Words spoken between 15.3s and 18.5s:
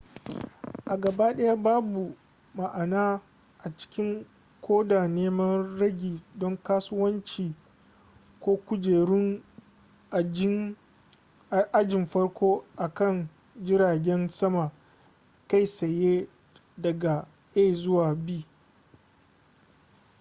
kai tsaye daga a zuwa b